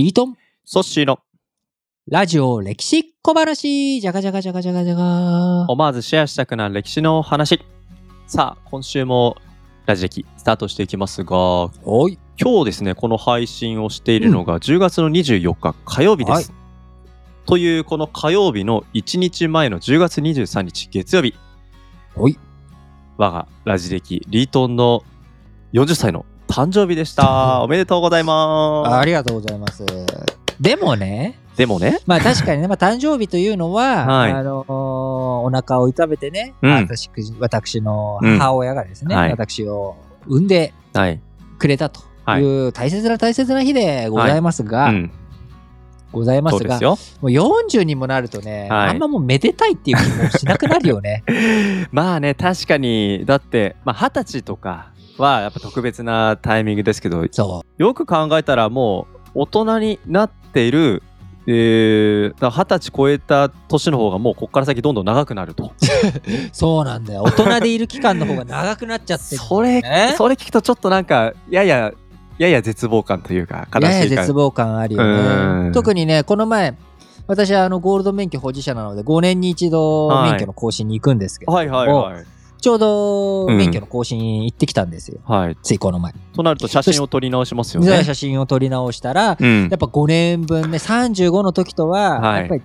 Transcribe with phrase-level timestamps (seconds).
[0.00, 1.18] リートン、ソッシーの
[2.08, 5.66] ラジオ歴史小話、じゃがじゃがじゃがじゃがじゃが。
[5.68, 7.60] 思わずシェアしたくなる歴史の話。
[8.26, 9.36] さあ、今週も
[9.84, 11.36] ラジ歴スタートしていきますが、
[11.84, 12.18] おい。
[12.40, 16.50] 今日ですね、この配信をしているのが10月の24日火曜日です。
[16.50, 16.60] はい
[17.46, 21.34] というこの火曜日の1日前の10月23日月曜日、
[22.16, 22.38] おい。
[23.18, 25.02] 我がラジ歴リートンの
[25.74, 27.62] 40歳の誕生日でした。
[27.62, 28.94] おめでとうございます。
[28.94, 29.84] ありがとうございます。
[30.60, 34.72] でもね、でもね、まあ確かにね、まあ誕生日というのは、はいあのー
[35.42, 37.08] お腹を痛めてね、うん私
[37.38, 39.96] 私の母親がですね、うんはい私を
[40.26, 41.20] 産んではい。
[41.58, 42.00] くれたと
[42.38, 45.10] いう大切な大切な日でございますが、うん、
[46.12, 46.98] ございますがすよ。
[47.20, 51.22] もう40にもなるとね、はいあんまもうめでたいっていう気もしなくなるよね。
[51.92, 61.02] まあね、確かに、だって、まあ、二十歳とかはやっぱ特別なタイミングですけど、そよく考えたらもう大人になっている、
[61.46, 65.64] えー、だから二十歳超えた年の方がもうここから先どんどん長くなると。
[65.64, 65.70] う。
[66.52, 67.22] そうなんだよ。
[67.22, 69.82] 大人でいる期間の方が長くなっちゃってるんだそれ。
[70.16, 71.92] それ聞くとちょっとなんか、やや、
[72.40, 75.72] やや絶望感というか、悲ややしい感絶望感あるようんね。
[75.72, 76.74] 特にね、この前、
[77.26, 82.24] 私はあのゴールド免許保持者なので、5年に一度はい免許の更新に行くんですけど、はいはいはい。
[82.62, 85.20] ちょうどうん免許の更新行ってきたんですよ。
[85.26, 85.56] はい。
[85.62, 86.14] ついこの前。
[86.34, 87.98] となると写真を撮り直しますよね。
[87.98, 92.62] で写真を撮り直したら、うんやっぱ5年分ね、35の時とは、はいやっぱり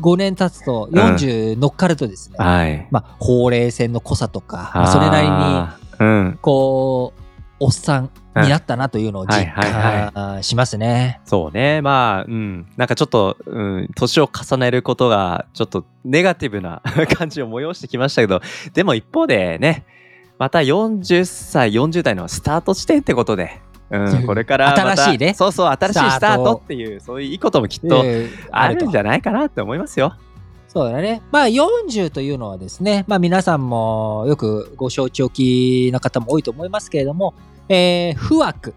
[0.00, 2.88] 5年経つと40乗っかるとですね、はい。
[2.90, 6.36] まあ、ほうれい線の濃さとか、まあそれなりに。
[6.38, 7.22] こう、
[7.60, 11.20] おっさんになったなというのを実はいはい感しますね。
[11.24, 11.82] そうね。
[11.82, 12.66] まあ、うん。
[12.76, 16.82] なんかちょっと、うん、年を重ねることが、ちょっとネガティブな
[17.16, 18.40] 感じを催してきましたけど、
[18.72, 19.84] でも一方でね、
[20.38, 23.60] また40歳、40代のスタート地点ってことで、
[23.90, 30.14] うん、これから新しいねそうそう、新しいスタートっていう、そういういいこともきっとえーあるんじとゃないかなって思いますよ。
[30.72, 31.20] そうだね。
[31.30, 37.34] まあ40というのはですね、まあ皆さんもよくご承知おきな方も多いと思いますけれども、
[37.68, 38.72] えー、不惑、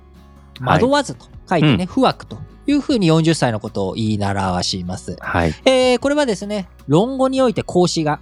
[0.59, 2.37] 惑わずと書いてね、不惑と
[2.67, 5.15] いうふうに40歳のことを言い習わします。
[5.21, 5.53] はい。
[5.63, 8.19] えー、これはですね、論語において孔子が、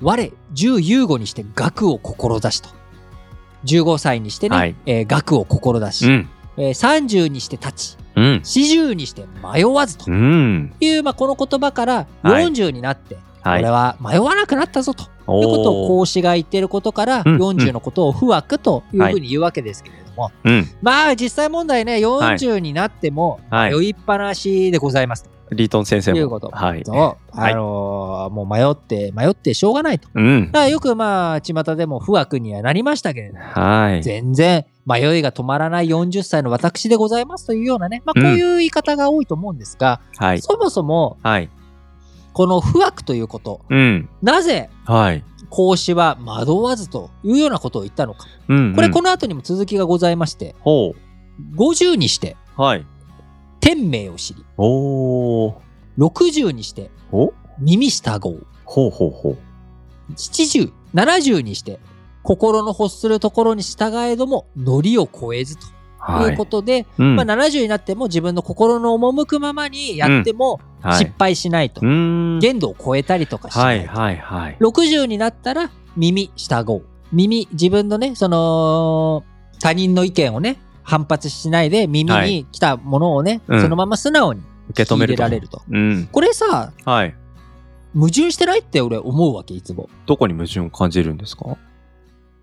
[0.00, 2.68] 我、十有語にして学を志と。
[3.64, 6.28] 15歳にしてね、はいえー学を志し、うん。
[6.56, 8.40] えー30にして立ち、うん。
[8.42, 10.72] 40にして迷わずとうん。
[10.80, 13.60] いう、まあ、この言葉からはい40になって、はい。
[13.62, 20.68] 俺は迷わなくなったぞということを孔子が言っていることから、うん40のことを不惑というふうに言うわけですけれども、うん。
[20.82, 26.16] まあ実際問題ね、40になってもはい迷いっぱなしでございますリートン先生も。
[26.16, 26.48] ということ。
[26.48, 26.82] はい。
[26.84, 30.08] そうはいあのーもう迷って、迷ってしょうがないと。
[30.14, 30.52] うんだ。
[30.52, 34.02] からよくまあ、巷でも不惑にはなりましたけれども、はい。
[34.02, 40.42] 全然迷いが止まらない40歳の私でございますというようなね、まあうんこういう言い方が多いと思うんですが、はい。
[40.42, 41.48] そもそもはい。
[42.32, 44.08] この不惑ということ、うん。
[44.22, 45.24] なぜはい。
[45.50, 48.26] 孔子は惑わずというようなことを言ったのか。
[48.48, 48.74] うん。
[48.74, 50.94] これ、うんこの後にも続きがございまして、ほ
[51.56, 52.62] 50にしてう。
[52.62, 52.86] はい。
[53.60, 55.54] 天命を知り、おー。
[55.98, 57.32] 60にしてお？
[57.58, 59.38] 耳従う、ほうほうほう。
[60.14, 61.78] 70、70にして
[62.22, 65.66] 心の欲するところに従えども、ノリを超えずと
[65.98, 66.44] はいいうこ。
[66.46, 71.80] とで、うんまあ、70になっても自分の心の赴くままにやってもはい失敗しないと。
[71.80, 72.38] うーん。
[72.40, 73.66] 限度を超えたりとかしなと。
[73.66, 74.56] はいいはいはい。
[74.60, 76.82] 60になったら耳従う。
[77.12, 79.22] 耳、自分のね、その、
[79.60, 84.40] 他人の意見をね、反発しないで耳に来たものをね、うんそのまま素直に
[84.70, 85.06] 受け止め。
[85.14, 85.62] られると。
[85.70, 86.08] うん。
[86.10, 87.14] これさ、はい。
[87.94, 89.88] 矛盾してないって俺思うわけ、いつも。
[90.06, 91.58] どこに矛盾を感じるんですか？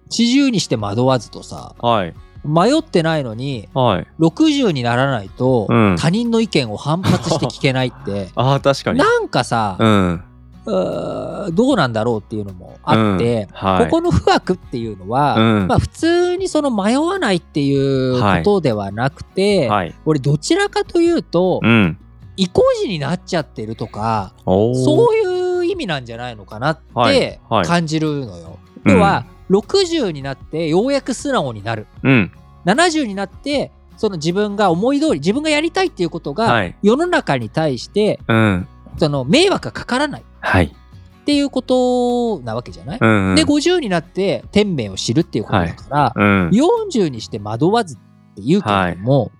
[0.09, 2.13] 四十にして惑わずとさ、はい。
[2.45, 4.07] 迷ってないのに、はい。
[4.19, 8.99] 60にならないと、うん他人の意見を反発して聞けないって、 ああ、確かに。
[8.99, 10.23] なんかさ、うん。
[10.65, 19.95] うーどうなんだろうっていうのもあって、うんはいここの不惑っていうのは、うんまあ普通にその迷わないっていうことではなくて、はい。
[20.05, 21.97] 俺どちらかというと、うん。
[22.37, 28.59] 意固地になっちゃってるとか、そういう意味なんじゃないのかなっはいてはい感じるのよ。
[28.85, 31.87] うん要は、60になってようやく素直になる。
[32.03, 32.31] うん。
[32.65, 38.67] 70になって、その自分が思い通り、自分がやりたいっていうことがはい、世の中に対して、うん。
[38.97, 40.65] その迷惑がかからないはい。
[40.65, 43.35] っていうことなわけじゃない、うん。
[43.35, 46.49] で、50になって天命を知るっていうことだから、うん。
[46.49, 47.97] 40にして惑わずっ
[48.35, 49.31] ていうけれども、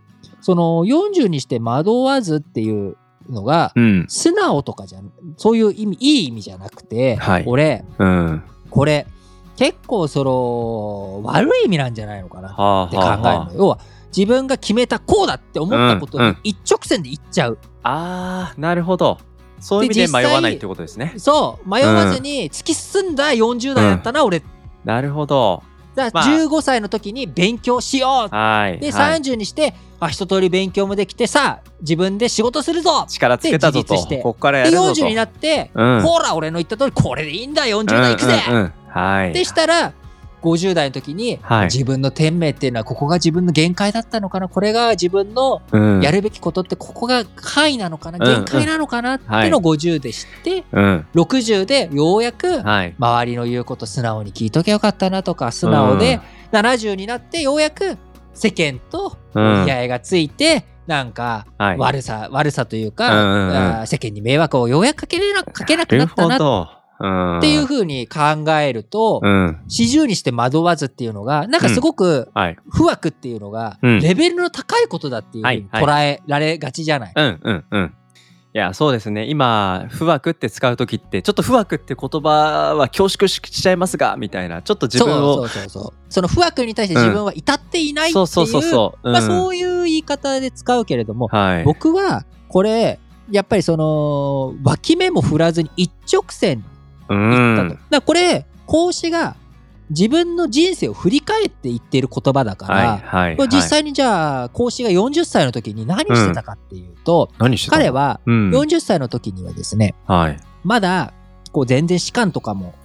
[0.42, 2.98] その40にして惑わずっていう
[3.30, 4.06] のが、うん。
[4.08, 8.44] 素直とかじゃん、そういう意味、いい意味じゃなくて、はい俺、うん。
[8.70, 9.08] これ、
[9.60, 13.24] 結構その、悪い意味なんじゃないのかなはあって考えるの。
[13.24, 13.80] はあは要は、
[14.16, 17.58] 自分が決めたこうだって思ったことにうんうん一直線で行っちゃう。
[17.84, 19.18] あーなるほど
[19.60, 24.44] そういう意味で迷わないってことですねそう、迷わずに突き進んだ40代だったな、俺。
[24.86, 25.62] なるほど
[26.00, 26.38] だからまあ。
[26.38, 28.36] 15歳の時に勉強しよう。
[28.36, 28.80] はい。
[28.80, 29.20] で、はい。
[29.20, 33.06] 30にして、あ、一通り勉強もできて、さあ、自分で仕事するぞ。
[33.08, 33.98] 力つけたぞと。
[33.98, 34.18] して。
[34.18, 35.02] ここからやで、るぞと。
[35.02, 36.02] 40になって、うん。
[36.02, 38.74] ほら、俺の言った通り、これでいいんだ、40代行くぜ、うんうんうん。
[38.88, 39.34] はい。
[39.34, 39.94] でしたら、
[40.42, 41.66] 50代の時に、はい。
[41.66, 44.48] 自分の天命っていうのはここが自分の限界だったのかな？
[44.48, 46.02] これが自分のうん。
[46.02, 49.16] やるべきことってここが範囲なのかな、うん限界なのかな？
[49.16, 49.46] ってはい。
[49.46, 51.08] いうのを50で知って、うん。
[51.16, 52.96] 60でようやくはい。
[52.98, 56.20] 周りの言うこと素直に聞いときゃよかったなとか素直で、
[56.52, 57.98] 70になってようやく
[58.34, 59.62] 世間とうん。
[59.62, 61.78] 折り合いがついて、なんかはい。
[61.78, 63.56] 悪さ、悪さといううんか、うんうん。
[63.56, 67.42] あー世間に迷惑をようやくかけれなかけなくなったなっほどうん。
[67.42, 68.20] ていうふうに考
[68.52, 69.62] えると、うん。
[69.68, 72.58] 四十にして惑わずっていうのが、なんかすごくはい。
[72.70, 74.00] 不惑っていうのが、うん。
[74.02, 77.14] レベルの高いことだっていうふうにはい捉えられがちじゃない？
[77.16, 77.94] うんうんうん。
[78.52, 79.28] いやそうですね。
[79.30, 85.94] 今不惑って使う時ってちょっと不惑って言葉は恐縮しちゃいますがみたいなちょっと自分をそうそうそうそう。
[86.10, 89.28] その不惑に対して自分は至っていないっていう、そうそうそうまあ、うん。
[89.28, 91.64] そういう言い方で使うけれども、はい。
[91.64, 93.00] 僕はこれ
[93.30, 96.66] やっぱりその脇目も振らずに一直線
[97.10, 97.70] だん。
[97.72, 99.36] からこれ孔子が
[99.90, 107.82] 自分の人生を振り返って言っている言葉だから、はいはいこれ実際にじゃあ孔子が40歳の時に何してたかっていうと、何してたの？
[107.82, 108.52] 彼はうん。
[108.52, 110.40] 40歳の時にはですねはい。
[110.64, 111.14] まだ
[111.52, 112.76] こう全然士官とかも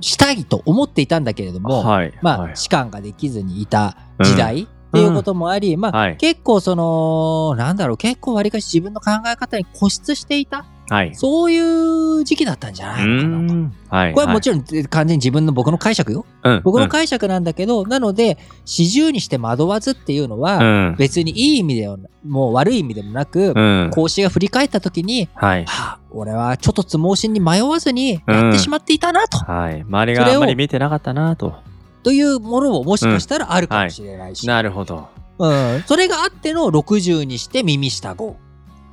[0.00, 2.56] したいと思っていたんだけれども、はいまあ、はい。
[2.56, 6.16] 士官ができずにいた時代っていうこともあり、まあ、はい。
[6.16, 11.14] 結構その、なんだろう、結構わりかし自分の考え方に固執していた、はい。
[11.14, 13.54] そういう時期だったんじゃうないのかなと。
[13.54, 13.74] ん。
[13.88, 16.26] はいこれはもちろん完全に自分の僕の解釈よ。
[16.42, 16.60] ろん。
[16.62, 20.96] 僕の解釈なんだけど、なので、四十にして惑わずっていうのは、うん。
[20.96, 21.88] 別にいい意味で
[22.26, 23.90] もう悪い意味でもなく、うん。
[23.92, 25.64] 孔子が振り返った時に、はい。
[25.64, 29.82] はあ、俺はちょっとつ盲信に迷わずにやってしまっていたなと、はい。
[29.82, 31.54] 周りがあんまり見てなかったなと
[32.04, 35.08] というものももしかしたらあるかもしれないし、なるほど。
[35.38, 38.34] うん、それがあっての60にして耳従う。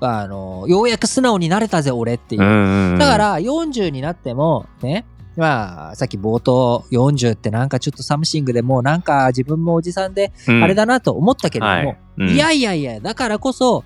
[0.04, 2.42] あの、ようやく素直になれたぜ、俺っていう。
[2.42, 5.06] んだから、40になっても、ね、
[5.38, 11.98] まあ、さっき冒頭40ってなんかちょっと something でもうなんか自分もおじさんであれだなと思ったけれども、はい。
[12.18, 12.30] うん。
[12.30, 13.84] いやいやいや、だからこそ、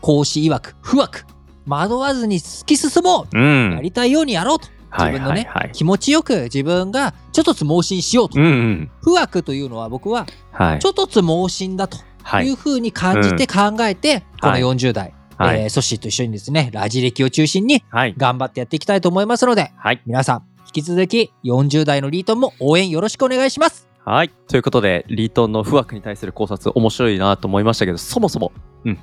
[0.00, 1.24] 孔子曰く、不惑、
[1.66, 3.72] 惑わずに突き進もう、うん。
[3.74, 4.68] やりたいようにやろうと。
[4.96, 8.40] 自分のね、気持ちよく自分がちょっとつ盲信しようと。
[8.40, 8.90] うんうん。
[9.02, 10.78] 不惑というのは僕ははい。
[10.78, 12.46] ちょっとつ盲信だとはい。
[12.46, 14.62] いうふうに感じて考えて、このはい。
[14.62, 15.62] 40代、はい。
[15.62, 18.14] えーソッシーと一緒にですね、ラジ歴を中心にはい。
[18.16, 20.00] 頑張ってやっていきたいと思いますので、はい。
[20.06, 23.88] 皆さん、引き続き40代のリートンも応援よろしくお願いします。
[24.04, 24.30] はい。
[24.48, 28.52] ということで、リートンの不惑に対する考察、面白いなと思いましたけど、そもそも、
[28.86, 28.98] うん。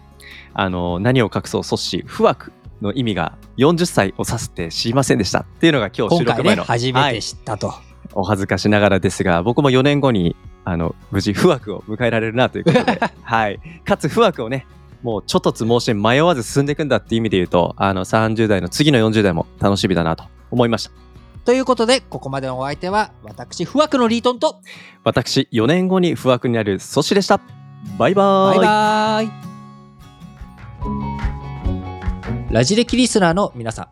[0.53, 2.51] あの、何を隠そう、阻止、不惑
[2.85, 7.73] の意味が40歳を指すって知りませんでしたっていうのが今日収今回ね、録前の、初めてはい知ったと。
[8.13, 13.59] お恥ずかしながらですが、僕も4年後に、あの、無事不惑を迎えられるなということで、 はい。
[13.83, 14.65] かつ不惑をね、
[15.03, 20.91] もうちょっとつ盲信迷わず進んでいくんだっていう意味で言うと、あの、30代の次の40代も楽しみだなと思いました。
[21.45, 24.61] ということで、ここまでのお相手は、私、不惑のリートンと、
[25.03, 27.39] 私、4年後に不惑になる阻止でした。
[27.99, 28.57] バイバーイ。
[28.57, 29.54] バイバーイ。
[32.55, 33.87] ラジレキリスナーの皆さん、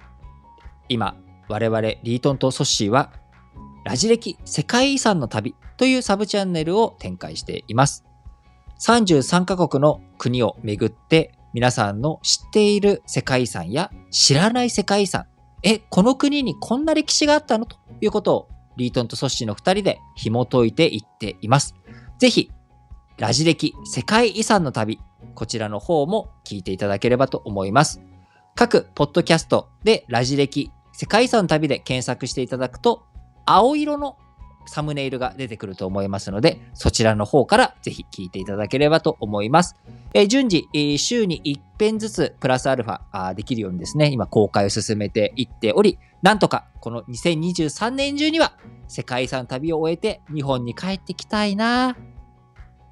[0.88, 1.18] 今、
[1.50, 3.12] 我々リートンとソッシーは、
[3.84, 8.06] ラジレキ世界遺産の旅というサブチャンネルを展開しています。
[8.80, 15.26] 33カ国の国を巡って、皆さんの知っている世界遺産や知らない世界遺産、
[15.64, 21.76] え、この国にこんな歴史があったのということを、リートンとソッシーの2人で紐解いていっています。
[22.18, 22.50] ぜひ、
[23.18, 25.02] ラジ歴世界遺産の旅、
[25.36, 28.00] こちらの方も聞いていただければと思います。
[28.56, 33.04] 各ポッドキャストでラジ歴世界遺産旅で検索していただくと、
[33.46, 34.16] 青色の
[34.68, 39.76] サムネイルが出てくると思いますので、そちらの方からぜひ聞いていただければと思います。
[40.14, 48.54] えー順次、え週に1編ずつプラスアルファあできるようにですね、今公開を進めていっており、なんとかこの2023年中には
[48.88, 51.98] 世界遺産旅を終えて日本に帰ってきたいな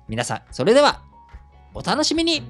[0.09, 1.03] 皆さん、それでは
[1.75, 2.41] お楽しみに